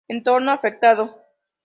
[0.09, 1.15] Entorno afectado